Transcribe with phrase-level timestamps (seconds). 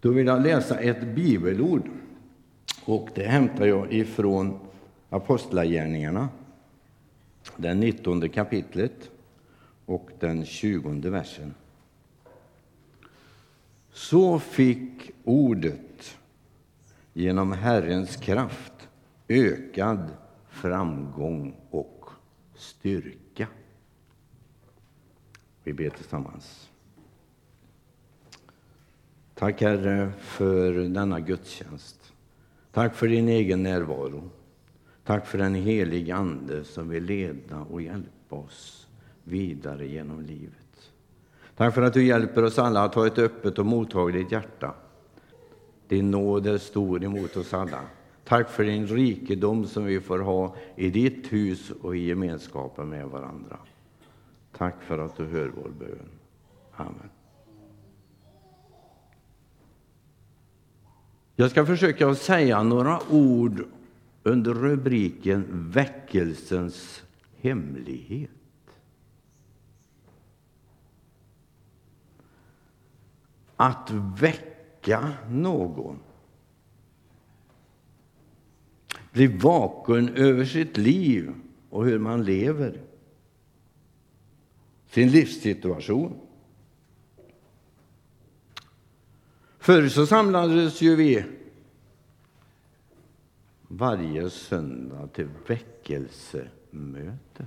[0.00, 1.90] Då vill jag läsa ett bibelord.
[2.84, 4.58] Och det hämtar jag ifrån
[5.10, 6.28] Apostlagärningarna,
[7.56, 9.10] det 19 kapitlet
[9.86, 11.54] och den 20 versen.
[13.92, 16.18] Så fick ordet
[17.12, 18.88] genom Herrens kraft
[19.28, 20.10] ökad
[20.48, 22.04] framgång och
[22.54, 23.46] styrka.
[25.64, 26.67] Vi ber tillsammans.
[29.38, 32.12] Tack, Herre, för denna gudstjänst.
[32.72, 34.30] Tack för din egen närvaro.
[35.04, 38.88] Tack för den helige Ande som vill leda och hjälpa oss
[39.24, 40.90] vidare genom livet.
[41.56, 44.74] Tack för att du hjälper oss alla att ha ett öppet och mottagligt hjärta.
[45.88, 47.80] Din nåd är stor emot oss alla.
[48.24, 53.06] Tack för din rikedom som vi får ha i ditt hus och i gemenskapen med
[53.06, 53.58] varandra.
[54.52, 56.08] Tack för att du hör vår bön.
[56.72, 57.10] Amen.
[61.40, 63.64] Jag ska försöka säga några ord
[64.22, 67.02] under rubriken Väckelsens
[67.40, 68.30] hemlighet.
[73.56, 73.90] Att
[74.20, 75.98] väcka någon.
[79.12, 81.34] Bli vaken över sitt liv
[81.70, 82.80] och hur man lever.
[84.86, 86.20] Sin livssituation.
[89.68, 91.24] Förr så samlades ju vi
[93.68, 97.46] varje söndag till väckelsemöte.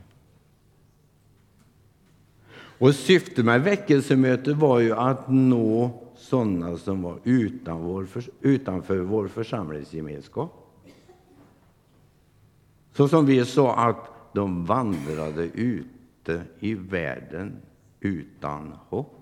[2.53, 8.07] Och syftet med väckelsemötet var ju att nå sådana som var utan vår,
[8.41, 10.81] utanför vår församlingsgemenskap.
[12.93, 17.61] Så som vi sa att de vandrade ute i världen
[17.99, 19.20] utan hopp.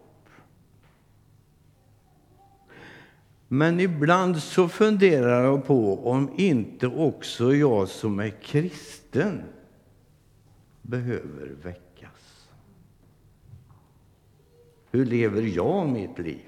[3.52, 9.44] Men ibland så funderar jag på om inte också jag som är kristen
[10.81, 12.50] behöver väckas.
[14.91, 16.46] Hur lever jag mitt liv?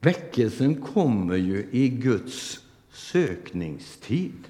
[0.00, 4.48] Väckelsen kommer ju i Guds sökningstid.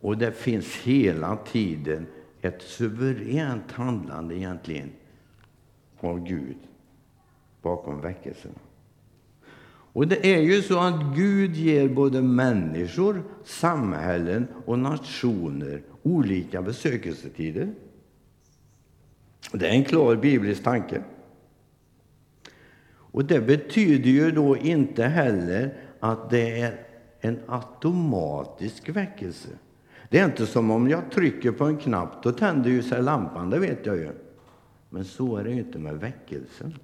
[0.00, 2.06] Och det finns hela tiden
[2.42, 4.90] ett suveränt handlande egentligen
[6.00, 6.56] av Gud
[7.62, 8.58] bakom väckelserna.
[9.92, 17.74] Och det är ju så att Gud ger både människor, samhällen och nationer olika besökelsetider.
[19.52, 21.02] Det är en klar biblisk tanke.
[23.12, 26.86] Och Det betyder ju då inte heller att det är
[27.20, 29.48] en automatisk väckelse.
[30.10, 33.50] Det är inte som om jag trycker på en knapp, då tänder ju sig lampan,
[33.50, 34.12] det vet jag ju.
[34.88, 36.74] Men så är det ju inte med väckelsen.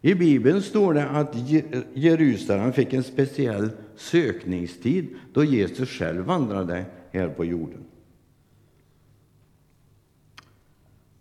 [0.00, 1.34] I Bibeln står det att
[1.94, 7.84] Jerusalem fick en speciell sökningstid då Jesus själv vandrade här på jorden.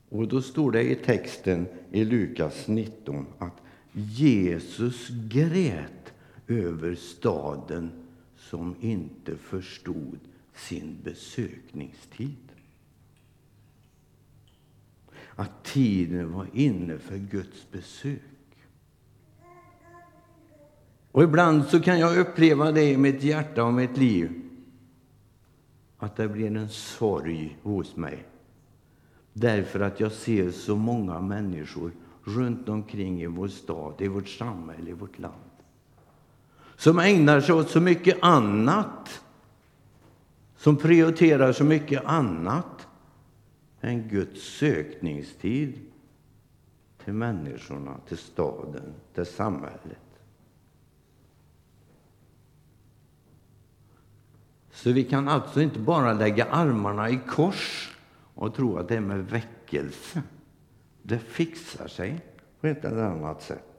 [0.09, 3.62] Och då står det i texten i Lukas 19 att
[3.92, 6.14] Jesus grät
[6.48, 7.92] över staden
[8.50, 10.19] som inte förstod
[10.53, 12.52] sin besökningstid.
[15.35, 18.22] Att tiden var inne för Guds besök.
[21.12, 24.41] Och ibland så kan jag uppleva det i mitt hjärta och mitt liv
[25.97, 28.25] att det blir en sorg hos mig
[29.34, 31.91] därför att jag ser så många människor
[32.24, 35.56] runt omkring i vår stad, i vårt samhälle, i vårt land
[36.78, 39.22] som ägnar sig åt så mycket annat,
[40.58, 42.88] som prioriterar så mycket annat
[43.82, 45.80] än Guds sökningstid
[47.04, 49.98] till människorna, till staden, till samhället.
[54.72, 57.96] Så vi kan alltså inte bara lägga armarna i kors
[58.34, 60.23] och tro att det är med väckelse.
[61.02, 62.26] Det fixar sig
[62.62, 63.77] på ett eller annat sätt.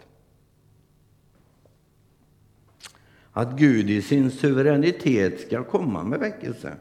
[3.39, 6.77] Att Gud i sin suveränitet ska komma med väckelse,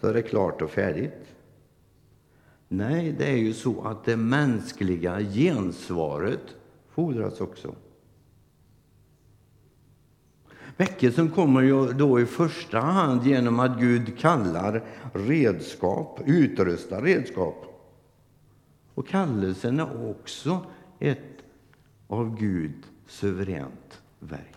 [0.00, 1.34] så är det klart och färdigt.
[2.68, 6.56] Nej, det är ju så att det mänskliga gensvaret
[6.90, 7.74] fordras också.
[10.76, 17.90] Väckelsen kommer ju då i första hand genom att Gud kallar redskap, utrustar redskap.
[18.94, 20.66] Och kallelsen är också
[20.98, 21.44] ett
[22.06, 24.53] av Gud suveränt verk.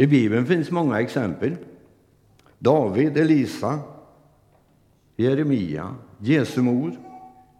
[0.00, 1.56] I Bibeln finns många exempel.
[2.58, 3.78] David, Elisa,
[5.16, 6.96] Jeremia, Jesu mor,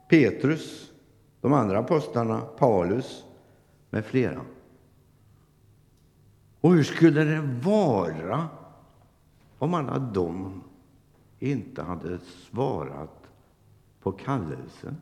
[0.08, 0.92] Petrus,
[1.40, 3.24] de andra apostlarna, Paulus
[3.90, 4.40] med flera.
[6.60, 8.48] Och hur skulle det vara
[9.58, 10.62] om alla de
[11.38, 13.26] inte hade svarat
[14.00, 14.96] på kallelsen?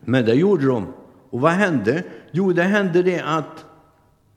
[0.00, 0.92] Men det gjorde de.
[1.36, 2.04] Och vad hände?
[2.30, 3.64] Jo, det hände det att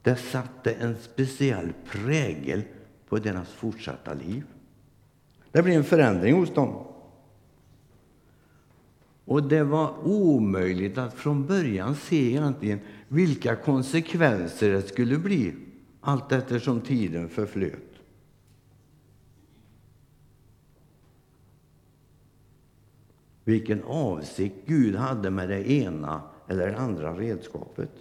[0.02, 2.62] det satte en speciell prägel
[3.10, 4.44] på deras fortsatta liv.
[5.52, 6.88] Det blev en förändring hos dem.
[9.26, 15.56] Och det var omöjligt att från början se egentligen vilka konsekvenser det skulle bli
[16.02, 17.94] allt eftersom tiden förflöt.
[23.44, 27.92] Vilken avsikt Gud hade med det ena eller det andra redskapet.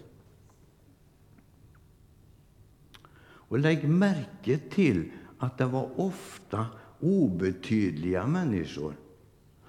[3.20, 6.66] Och lägg märke till att det var ofta
[7.00, 8.94] obetydliga människor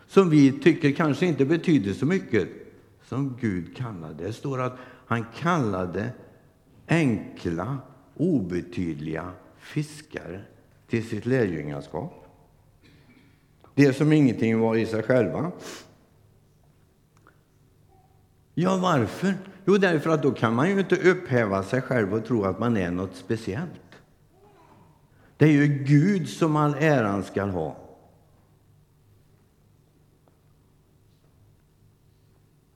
[0.08, 2.50] som vi tycker kanske inte betyder så mycket,
[3.04, 4.24] som Gud kallade.
[4.24, 6.10] Det står att han kallade
[6.88, 7.78] enkla,
[8.16, 10.42] obetydliga fiskare
[10.88, 12.26] till sitt lärjungaskap.
[13.76, 15.52] Det som ingenting var i sig själva.
[18.62, 19.34] Ja, varför?
[19.66, 22.78] Jo, därför att då kan man ju inte upphäva sig själv och tro att man
[22.78, 24.02] är något speciellt.
[25.38, 27.78] Det är ju Gud som all äran skall ha.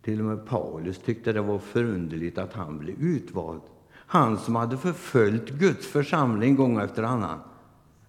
[0.02, 3.62] Till och med Paulus tyckte det var förunderligt att han blev utvald.
[3.94, 7.40] Han som hade förföljt Guds församling gång efter annan.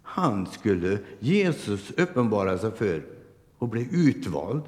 [0.02, 3.04] Han skulle Jesus uppenbara sig för
[3.58, 4.62] och bli utvald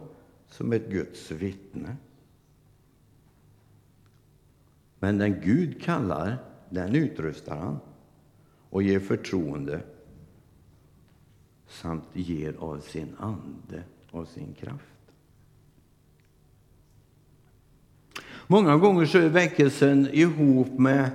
[0.49, 1.97] som ett Guds vittne.
[4.99, 6.39] Men den Gud kallar,
[6.71, 7.79] den utrustar han
[8.71, 9.81] och ger förtroende
[11.69, 14.83] samt ger av sin ande och sin kraft.
[18.47, 21.11] Många gånger så är väckelsen ihop med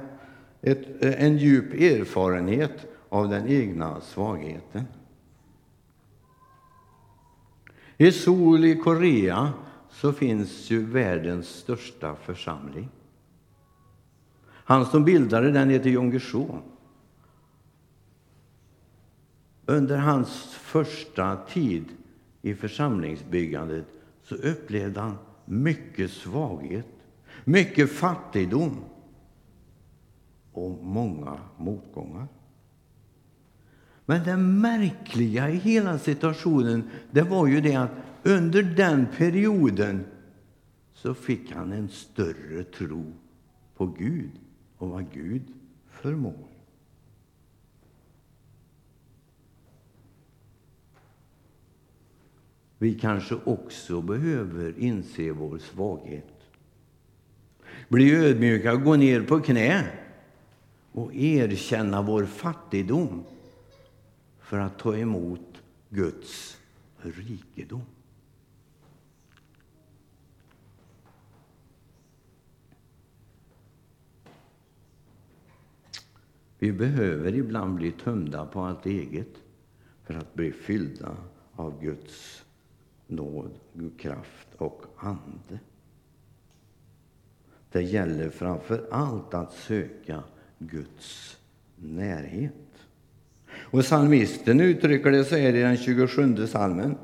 [0.62, 4.84] ett, en djup erfarenhet av den egna svagheten.
[7.98, 9.54] I Seoul i Korea
[9.90, 12.90] så finns ju världens största församling.
[14.72, 16.20] Han som bildade den heter Jong
[19.66, 21.86] Under hans första tid
[22.42, 23.86] i församlingsbyggandet
[24.24, 26.88] så upplevde han mycket svaghet,
[27.44, 28.78] mycket fattigdom
[30.52, 32.28] och många motgångar.
[34.06, 37.92] Men det märkliga i hela situationen det var ju det att
[38.24, 40.06] under den perioden
[40.94, 43.14] så fick han en större tro
[43.76, 44.32] på Gud
[44.82, 45.42] och vad Gud
[45.90, 46.48] förmår.
[52.78, 56.42] Vi kanske också behöver inse vår svaghet.
[57.90, 59.88] Bli ödmjuka, gå ner på knä
[60.92, 63.24] och erkänna vår fattigdom
[64.40, 66.58] för att ta emot Guds
[67.02, 67.86] rikedom.
[76.62, 79.36] Vi behöver ibland bli tömda på allt eget
[80.04, 81.18] för att bli fyllda
[81.56, 82.46] av Guds
[83.08, 83.52] nåd,
[83.98, 85.60] kraft och ande.
[87.72, 90.24] Det gäller framför allt att söka
[90.60, 91.38] Guds
[91.76, 92.54] närhet.
[93.54, 96.98] Och Psalmisten uttrycker det så här i den 27 salmen.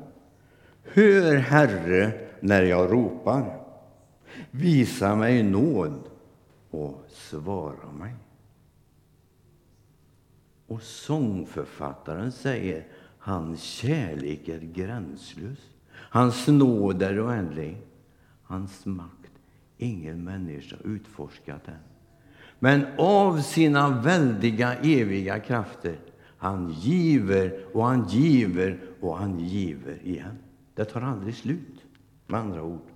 [0.82, 3.60] Hör, Herre, när jag ropar.
[4.50, 6.02] Visa mig nåd
[6.70, 8.14] och svara mig.
[10.68, 12.86] Och sångförfattaren säger
[13.18, 15.58] hans kärlek är gränslös.
[15.92, 17.76] Hans nåd är oändlig.
[18.42, 19.32] Hans makt,
[19.76, 21.74] ingen människa utforskat än.
[22.58, 25.98] Men av sina väldiga, eviga krafter
[26.38, 30.38] han giver och han giver och han giver igen.
[30.74, 31.84] Det tar aldrig slut,
[32.26, 32.88] med andra ord.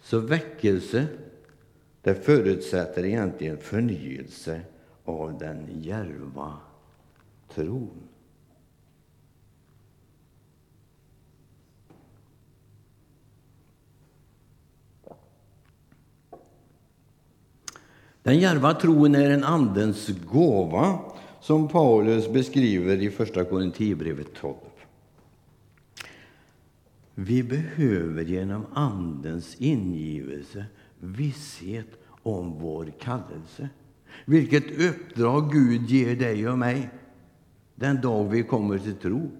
[0.00, 1.06] Så väckelse
[2.08, 4.60] det förutsätter egentligen förnyelse
[5.04, 6.56] av den järva
[7.54, 7.90] tron.
[18.22, 20.98] Den djärva tron är en Andens gåva
[21.40, 24.54] som Paulus beskriver i Första Korinthierbrevet 12.
[27.14, 30.64] Vi behöver genom Andens ingivelse
[31.00, 31.88] visshet
[32.22, 33.68] om vår kallelse.
[34.24, 36.90] Vilket uppdrag Gud ger dig och mig
[37.74, 39.30] den dag vi kommer till tro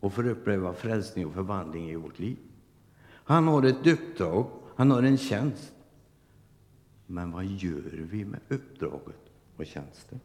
[0.00, 2.36] och får uppleva frälsning och förvandling i vårt liv.
[3.04, 5.72] Han har ett uppdrag, han har en tjänst.
[7.06, 10.20] Men vad gör vi med uppdraget och tjänsten?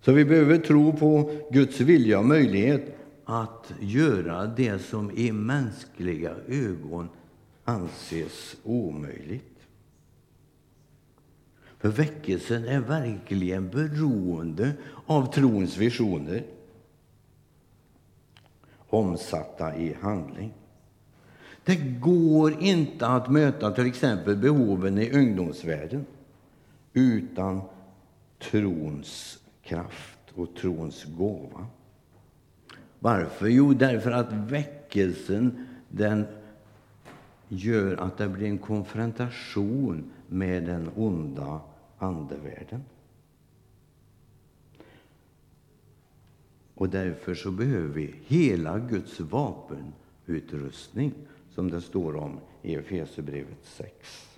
[0.00, 2.98] Så vi behöver tro på Guds vilja och möjlighet
[3.30, 7.08] att göra det som i mänskliga ögon
[7.64, 9.58] anses omöjligt.
[11.78, 14.72] För väckelsen är verkligen beroende
[15.06, 16.44] av trons visioner
[18.88, 20.52] omsatta i handling.
[21.64, 26.06] Det går inte att möta till exempel behoven i ungdomsvärlden
[26.92, 27.60] utan
[28.38, 31.66] trons kraft och trons gåva.
[33.00, 33.48] Varför?
[33.48, 36.26] Jo, därför att väckelsen den
[37.48, 41.60] gör att det blir en konfrontation med den onda
[41.98, 42.84] andevärlden.
[46.74, 51.12] Och därför så behöver vi hela Guds vapenutrustning,
[51.54, 54.28] som det står om i Efesierbrevet 6.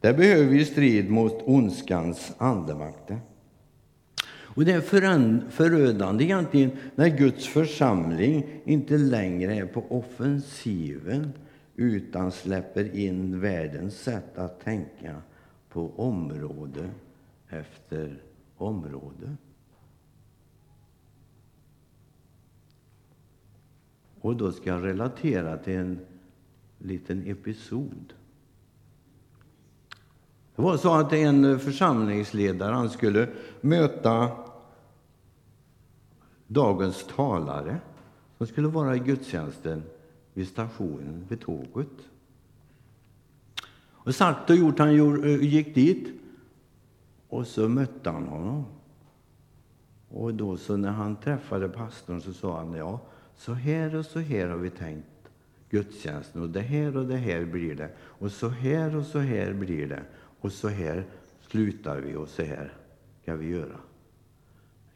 [0.00, 3.20] Där behöver vi strid mot ondskans andemakter.
[4.58, 4.80] Och det är
[5.50, 11.32] förödande egentligen när Guds församling inte längre är på offensiven
[11.76, 15.22] utan släpper in världens sätt att tänka
[15.68, 16.90] på område
[17.48, 18.22] efter
[18.56, 19.36] område.
[24.20, 25.98] Och då ska jag relatera till en
[26.78, 28.12] liten episod.
[30.56, 33.28] Det var så att en församlingsledare han skulle
[33.60, 34.47] möta
[36.48, 37.80] dagens talare
[38.38, 39.82] som skulle vara i gudstjänsten
[40.34, 42.08] vid stationen, vid tåget.
[43.90, 46.20] Och sagt och gjort, han eh, gick dit
[47.28, 48.64] och så mötte han honom.
[50.08, 53.00] Och då så när han träffade pastorn så sa han ja,
[53.36, 55.06] så här och så här har vi tänkt
[55.70, 59.52] gudstjänsten och det här och det här blir det och så här och så här
[59.52, 60.02] blir det
[60.40, 61.04] och så här
[61.40, 62.72] slutar vi och så här
[63.22, 63.80] ska vi göra.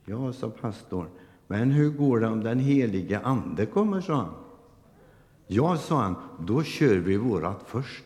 [0.05, 1.09] Ja, sa pastorn,
[1.53, 4.35] men hur går det om den helige Ande kommer, sa han.
[5.47, 8.05] Ja, sa han, då kör vi vårat först.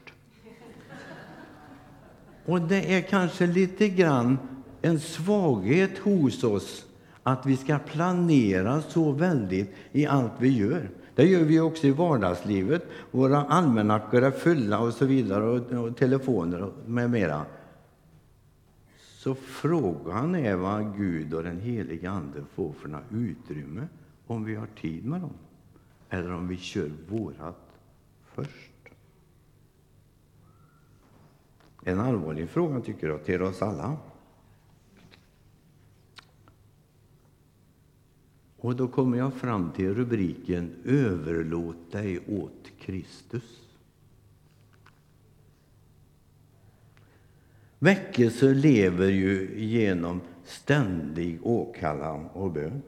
[2.45, 4.39] Och det är kanske lite grann
[4.83, 6.87] en svaghet hos oss
[7.23, 10.91] att vi ska planera så väldigt i allt vi gör.
[11.15, 12.83] Det gör vi också i vardagslivet.
[13.11, 15.45] Våra almanackor är fulla och så vidare,
[15.79, 17.43] och, telefoner med mera.
[19.27, 23.89] Så frågan är vad Gud och den helige Ande får för utrymme
[24.27, 25.33] om vi har tid med dem,
[26.09, 27.79] eller om vi kör vårat
[28.25, 28.73] först.
[31.83, 33.97] En allvarlig fråga, tycker jag, till oss alla.
[38.57, 43.66] Och då kommer jag fram till rubriken Överlåt dig åt Kristus.
[47.79, 52.83] Väckelse lever ju genom ständig åkallan och bön.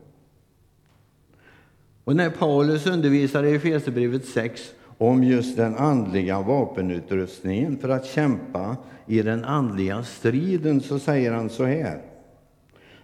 [2.04, 4.60] Och när Paulus undervisar i Efesierbrevet 6
[4.98, 8.76] om just den andliga vapenutrustningen för att kämpa
[9.06, 12.02] i den andliga striden så säger han så här.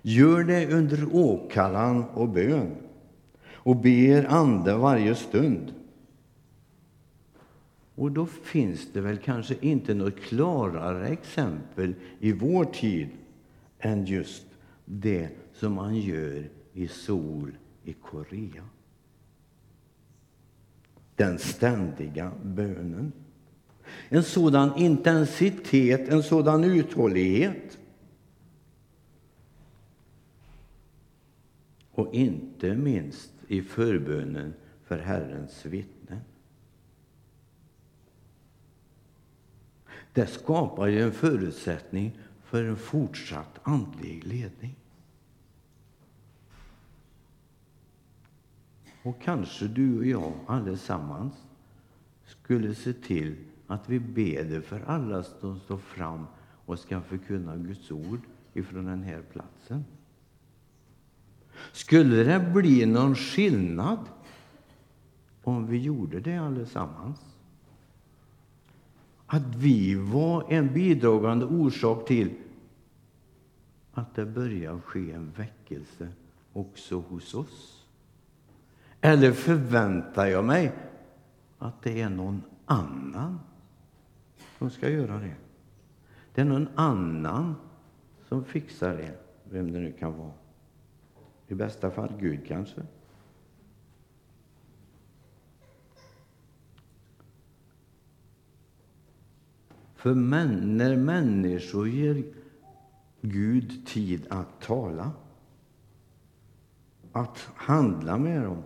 [0.03, 2.71] Gör det under åkallan och bön
[3.53, 5.73] och ber Ande varje stund.
[7.95, 13.09] Och då finns det väl kanske inte något klarare exempel i vår tid
[13.79, 14.47] än just
[14.85, 18.65] det som man gör i Sol i Korea.
[21.17, 23.13] Den ständiga bönen.
[24.09, 27.79] En sådan intensitet, en sådan uthållighet
[31.91, 36.21] och inte minst i förbönen för Herrens vittnen.
[40.15, 44.77] Det skapar ju en förutsättning för en fortsatt andlig ledning.
[49.03, 51.35] Och kanske du och jag allesammans
[52.25, 56.27] skulle se till att vi ber för alla som står fram
[56.67, 58.21] och ska förkunna Guds ord
[58.53, 59.85] ifrån den här platsen.
[61.73, 63.99] Skulle det bli någon skillnad
[65.43, 67.34] om vi gjorde det allesammans?
[69.27, 72.31] Att vi var en bidragande orsak till
[73.93, 76.09] att det började ske en väckelse
[76.53, 77.87] också hos oss?
[79.01, 80.73] Eller förväntar jag mig
[81.59, 83.41] att det är någon annan
[84.59, 85.35] som ska göra det?
[86.35, 87.55] Det är någon annan
[88.29, 90.33] som fixar det, vem det nu kan vara.
[91.49, 92.83] I bästa fall Gud kanske.
[100.05, 102.25] För män, när människor ger
[103.21, 105.13] Gud tid att tala,
[107.13, 108.63] att handla med dem,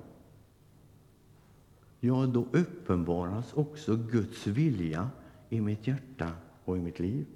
[2.00, 5.10] ja, då uppenbaras också Guds vilja
[5.48, 6.32] i mitt hjärta
[6.64, 7.26] och i mitt liv.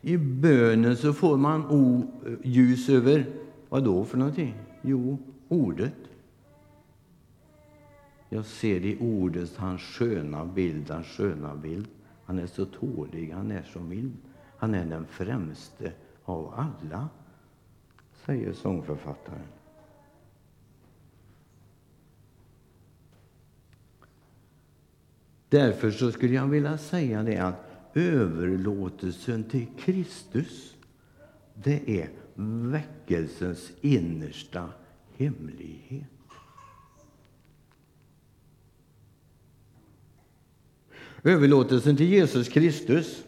[0.00, 2.08] I bönen så får man
[2.42, 3.26] ljus över,
[3.68, 4.54] vad då för någonting?
[4.82, 5.18] Jo,
[5.48, 6.09] ordet.
[8.32, 11.88] Jag ser i ordet hans sköna bild, hans sköna bild.
[12.24, 14.16] Han är så tålig, han är så mild.
[14.56, 15.92] Han är den främste
[16.24, 17.08] av alla,
[18.26, 19.46] säger sångförfattaren.
[25.48, 30.76] Därför så skulle jag vilja säga det att överlåtelsen till Kristus,
[31.54, 32.10] det är
[32.70, 34.68] väckelsens innersta
[35.16, 36.19] hemlighet.
[41.24, 43.24] Överlåtelsen till Jesus Kristus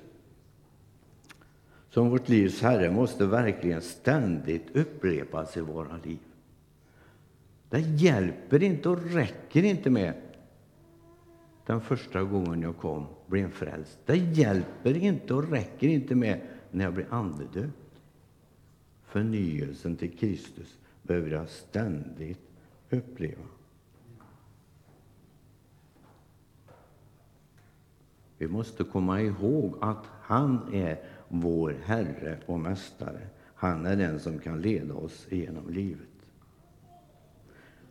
[1.90, 6.18] som vårt livs Herre måste verkligen ständigt upprepas i våra liv.
[7.70, 10.14] Det hjälper inte och räcker inte med
[11.66, 13.99] den första gången jag kom, blev frälst.
[14.06, 18.00] Det hjälper inte och räcker inte med när jag blir andedöpt.
[19.04, 22.40] Förnyelsen till Kristus behöver jag ständigt
[22.90, 23.42] uppleva.
[28.42, 33.20] Vi måste komma ihåg att han är vår Herre och Mästare.
[33.54, 36.08] Han är den som kan leda oss genom livet.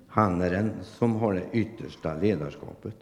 [0.08, 2.96] Han är den som har det yttersta ledarskapet.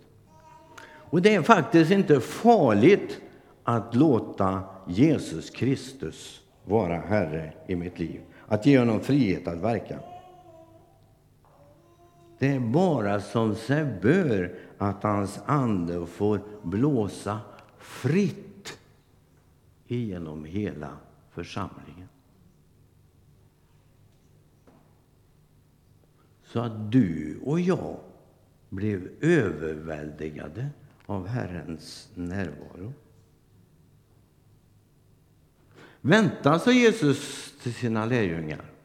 [0.81, 3.21] Och det är faktiskt inte farligt
[3.63, 9.99] att låta Jesus Kristus vara Herre i mitt liv, att ge honom frihet att verka.
[12.39, 17.39] Det är bara som sig bör att hans ande får blåsa
[17.77, 18.79] fritt
[19.87, 20.97] genom hela
[21.31, 22.07] församlingen.
[26.43, 27.99] Så att du och jag
[28.69, 30.69] blev överväldigade
[31.05, 32.93] av Herrens närvaro.
[36.01, 38.78] Vänta, sa Jesus till sina lärjungar.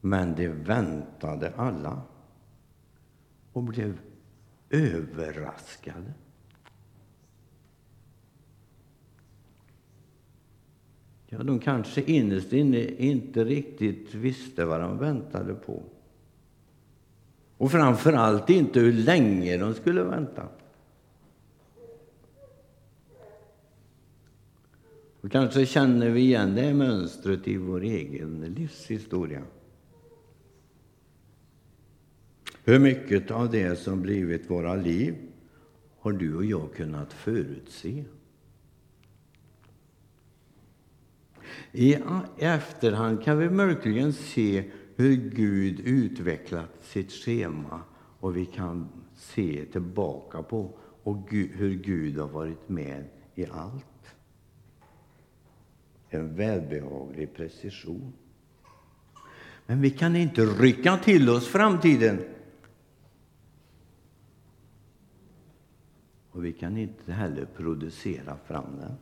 [0.00, 2.02] Men de väntade alla
[3.52, 4.00] och blev
[4.70, 6.12] överraskade.
[11.26, 15.82] Ja, de kanske innerst inne inte riktigt visste vad de väntade på.
[17.56, 20.48] Och framför allt inte hur länge de skulle vänta.
[25.20, 29.42] Och kanske känner vi igen det mönstret i vår egen livshistoria.
[32.68, 35.14] Hur mycket av det som blivit våra liv
[35.98, 38.04] har du och jag kunnat förutse?
[41.72, 41.96] I
[42.38, 44.64] efterhand kan vi möjligen se
[44.96, 47.80] hur Gud utvecklat sitt schema
[48.20, 53.04] och vi kan se tillbaka på och hur Gud har varit med
[53.34, 54.14] i allt.
[56.08, 58.12] En välbehaglig precision.
[59.66, 62.24] Men vi kan inte rycka till oss framtiden.
[66.38, 68.92] Och vi kan inte heller producera fram den.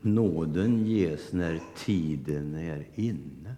[0.00, 3.54] Nåden ges när tiden är inne.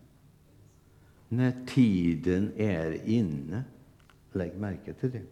[1.29, 3.65] När tiden är inne.
[4.33, 5.23] Lägg märke till det.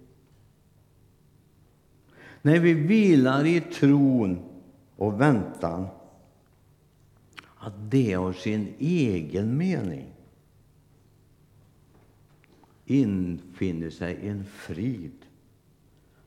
[2.42, 4.38] När vi vilar i tron
[4.96, 5.87] och väntan
[7.56, 10.14] att det har sin egen mening
[12.87, 15.18] infinner sig en frid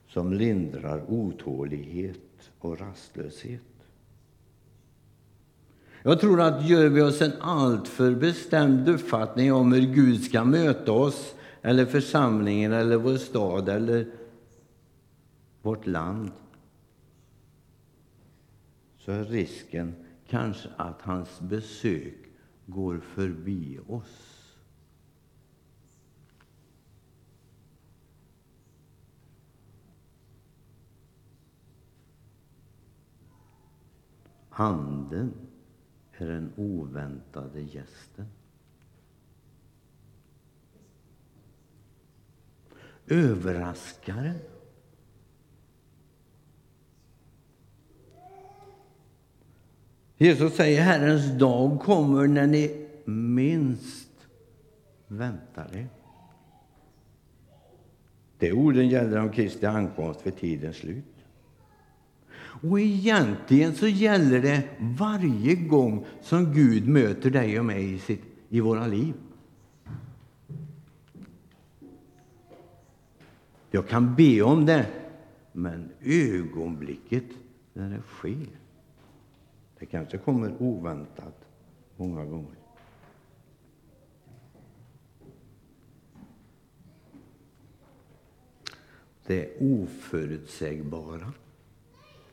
[0.07, 3.61] som lindrar otålighet och rastlöshet.
[6.03, 10.91] Jag tror att gör vi oss en alltför bestämd uppfattning om hur Gud ska möta
[10.91, 14.07] oss, eller församlingen, eller vår stad eller
[15.61, 16.31] vårt land,
[18.97, 19.95] så är risken
[20.29, 22.17] kanske att hans besök
[22.65, 24.26] går förbi oss.
[34.59, 35.33] Anden
[36.17, 38.25] är den oväntade gästen.
[43.07, 44.39] Överraskaren.
[50.17, 54.27] Jesus säger Herrens dag kommer när ni minst
[55.07, 55.87] väntar er.
[58.37, 61.16] Det orden gäller om Kristi ankomst vid tidens slut.
[62.61, 68.23] Och egentligen så gäller det varje gång som Gud möter dig och mig i, sitt,
[68.49, 69.13] i våra liv.
[73.71, 74.87] Jag kan be om det,
[75.51, 77.25] men ögonblicket
[77.73, 78.47] när det sker,
[79.79, 81.45] det kanske kommer oväntat
[81.95, 82.55] många gånger.
[89.25, 91.33] Det oförutsägbara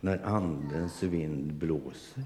[0.04, 2.24] när Andens vind blåser.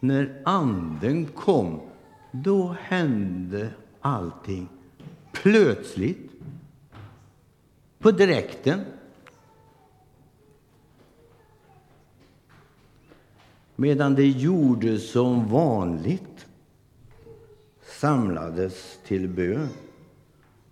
[0.00, 1.80] När Anden kom,
[2.32, 4.68] då hände allting
[5.32, 6.30] plötsligt,
[7.98, 8.80] på direkten.
[13.76, 16.46] Medan det gjordes som vanligt
[17.82, 19.68] samlades till bön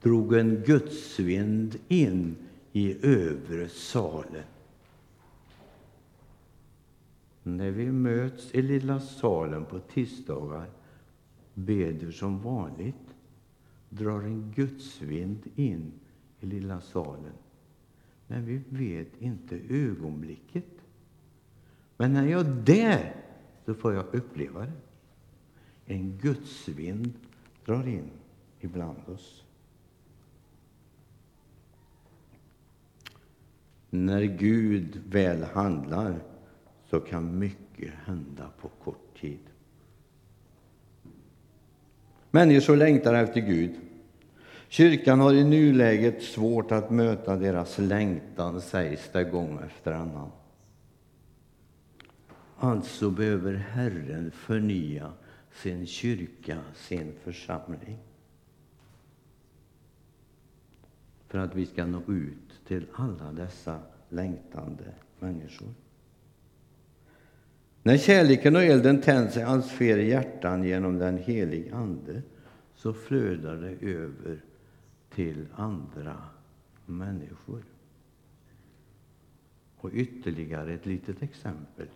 [0.03, 2.37] drog en gudsvind in
[2.77, 4.45] i övre salen.
[7.43, 10.71] När vi möts i lilla salen på tisdagar
[11.55, 13.15] beder som vanligt
[13.89, 15.93] drar en gudsvind in
[16.41, 17.33] i lilla salen.
[18.27, 20.69] Men vi vet inte ögonblicket.
[21.97, 23.17] Men när jag är där
[23.67, 24.73] så får jag uppleva det.
[25.87, 27.13] En gudsvind
[27.65, 28.11] drar in
[28.61, 29.44] ibland oss.
[33.95, 36.15] När Gud väl handlar
[36.91, 39.39] så kan mycket hända på kort tid.
[42.31, 43.75] Människor längtar efter Gud.
[44.69, 50.31] Kyrkan har i nuläget svårt att möta deras längtan, sägs det gång efter annan.
[52.59, 55.13] Alltså behöver Herren förnya
[55.53, 57.99] sin kyrka, sin församling
[61.35, 64.85] för att vi ska nå ut till alla dessa längtande
[65.19, 65.69] människor.
[67.83, 72.23] När kärleken och elden tänds i allt fler hjärtan genom den helige Ande
[72.75, 74.45] så flödar det över
[75.11, 76.17] till andra
[76.87, 77.65] människor.
[79.77, 81.89] Och ytterligare ett litet exempel.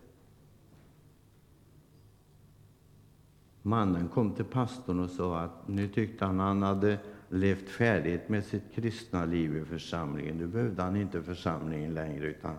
[3.61, 6.99] Mannen kom till pastorn och sa att nu tyckte han han hade
[7.29, 10.37] levt färdigt med sitt kristna liv i församlingen.
[10.37, 12.55] Nu behövde han inte församlingen längre, utan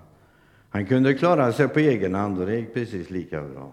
[0.71, 3.73] han kunde klara sig på egen hand och det gick precis lika bra.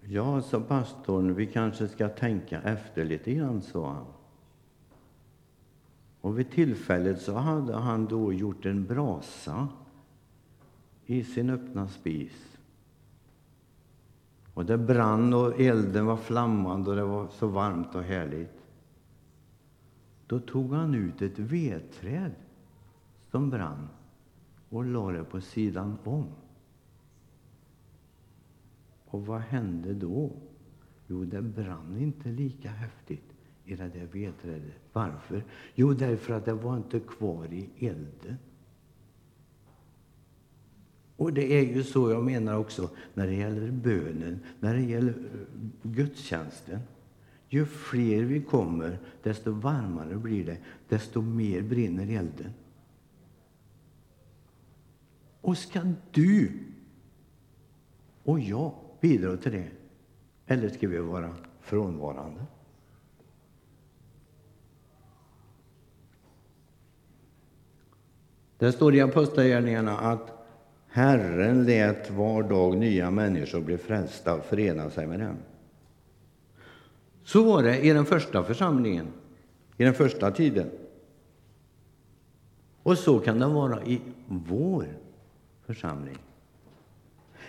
[0.00, 4.06] Ja, sa pastorn, vi kanske ska tänka efter lite grann, sa han.
[6.20, 9.68] Och vid tillfället så hade han då gjort en brasa
[11.06, 12.58] i sin öppna spis.
[14.60, 18.66] Och det brann och elden var flammande och det var så varmt och härligt.
[20.26, 22.32] Då tog han ut ett vedträd
[23.30, 23.88] som brann
[24.68, 26.26] och lade det på sidan om.
[29.06, 30.32] Och vad hände då?
[31.06, 33.32] Jo, det brann inte lika häftigt
[33.64, 34.80] i det där vedträdet.
[34.92, 35.44] Varför?
[35.74, 38.36] Jo, därför att det var inte kvar i elden.
[41.20, 45.10] Och det är ju så jag menar också när det gäller bönen, när det gäller
[45.10, 46.80] eh, gudstjänsten.
[47.48, 50.56] Ju fler vi kommer, desto varmare blir det,
[50.88, 52.52] desto mer brinner elden.
[55.40, 55.80] Och ska
[56.10, 56.52] du
[58.22, 59.70] och jag bidra till det,
[60.46, 62.46] eller ska vi vara frånvarande?
[68.58, 70.39] Det står i Apostlagärningarna att
[70.92, 75.36] Herren lät var dag nya människor bli frälsta och förena sig med dem.
[77.24, 79.06] Så var det i den första församlingen,
[79.76, 80.70] i den första tiden.
[82.82, 84.86] Och så kan det vara i vår
[85.66, 86.18] församling.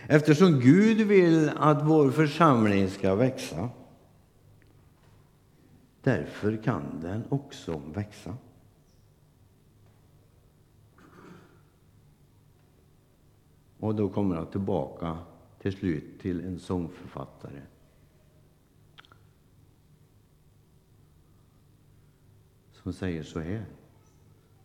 [0.08, 3.70] Eftersom Gud vill att vår församling ska växa,
[6.04, 8.38] därför kan den också växa.
[13.82, 15.18] Och då kommer jag tillbaka
[15.60, 17.62] till slut till en sångförfattare.
[22.72, 23.66] Som säger så här.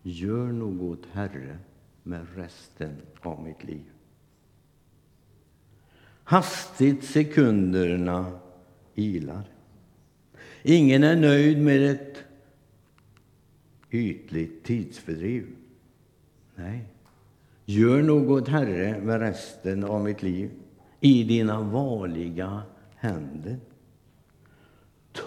[0.02, 1.58] Gör något, Herre,
[2.02, 3.84] med resten av mitt liv.
[6.24, 8.38] Hastigt sekunderna
[8.94, 9.44] ilar.
[10.62, 12.24] Ingen är nöjd med ett
[13.90, 15.56] ytligt tidsfördriv.
[16.54, 16.95] Nej.
[17.68, 20.50] Gör något, Herre, med resten av mitt liv
[21.00, 22.62] i dina vanliga
[22.96, 23.56] händer.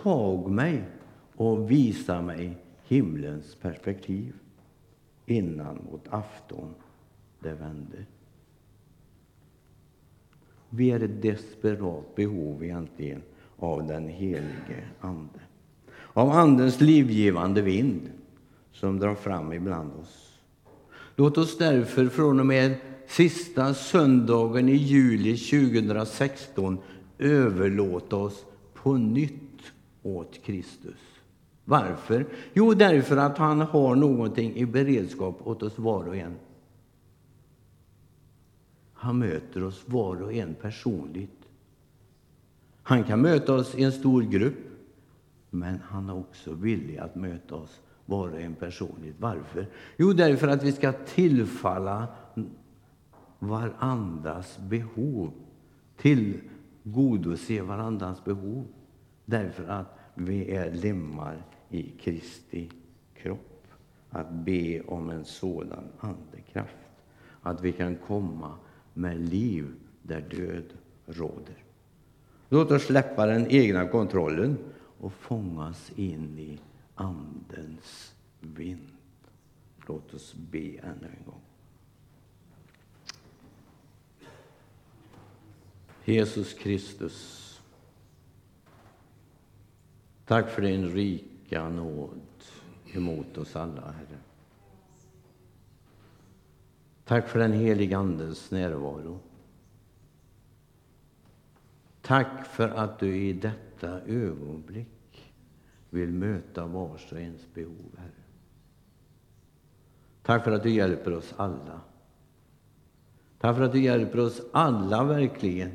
[0.03, 0.83] Tag mig
[1.35, 4.33] och visa mig himlens perspektiv
[5.25, 6.73] innan mot afton
[7.39, 8.05] det vänder.
[10.69, 13.21] Vi är ett desperat behov egentligen
[13.57, 15.39] av den helige Ande.
[16.13, 18.11] Av Andens livgivande vind
[18.71, 20.28] som drar fram ibland oss.
[21.19, 22.75] Låt oss därför från och med
[23.07, 26.77] sista söndagen i juli 2016
[27.17, 29.61] överlåta oss på nytt
[30.03, 30.99] åt Kristus.
[31.65, 32.25] Varför?
[32.53, 36.35] Jo, därför att han har någonting i beredskap åt oss var och en.
[38.93, 41.47] Han möter oss var och en personligt.
[42.83, 44.69] Han kan möta oss i en stor grupp,
[45.49, 47.79] men han är också villig att möta oss
[48.09, 49.15] var och en personligt.
[49.19, 49.67] Varför?
[49.97, 52.07] Jo, därför att vi ska tillfalla
[53.39, 55.31] varandras behov,
[55.97, 58.65] tillgodose varandras behov,
[59.25, 62.69] därför att vi är lemmar i Kristi
[63.15, 63.67] kropp.
[64.09, 66.77] Att be om en sådan andekraft,
[67.41, 68.55] att vi kan komma
[68.93, 70.73] med liv där död
[71.05, 71.63] råder.
[72.49, 74.57] Låt oss släppa den egna kontrollen
[74.99, 76.59] och fångas in i
[76.99, 78.91] Andens vind.
[79.87, 81.41] Låt oss be ännu en gång.
[86.05, 87.61] Jesus Kristus,
[90.25, 92.21] tack för din rika nåd
[92.93, 94.19] emot oss alla, Herre.
[97.05, 99.19] Tack för den helige Andes närvaro.
[102.01, 104.98] Tack för att du i detta ögonblick
[105.89, 108.11] vill möta vars och ens behov, Herre.
[110.21, 111.81] Tack för att du hjälper oss alla.
[113.39, 115.71] Tack för att du hjälper oss alla verkligen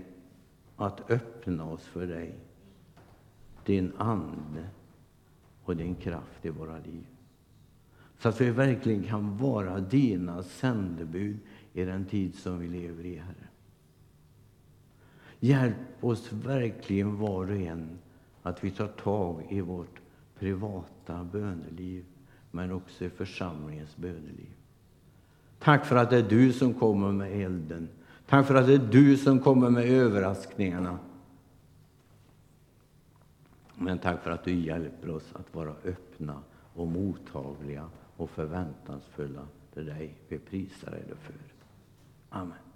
[0.76, 2.34] att öppna oss för dig,
[3.64, 4.68] din Ande
[5.64, 7.06] och din kraft i våra liv.
[8.18, 11.38] Så att vi verkligen kan vara dina sändebud
[11.72, 13.48] i den tid som vi lever i, Herre.
[15.40, 17.98] Hjälp oss verkligen var och en
[18.42, 20.00] att vi tar tag i vårt
[20.44, 22.04] privata böneliv,
[22.50, 24.54] men också i församlingens böneliv.
[25.58, 27.88] Tack för att det är du som kommer med elden.
[28.26, 30.98] Tack för att det är du som kommer med överraskningarna.
[33.74, 36.42] Men tack för att du hjälper oss att vara öppna
[36.74, 40.14] och mottagliga och förväntansfulla till dig.
[40.28, 41.34] Vi prisar dig för.
[42.28, 42.73] Amen.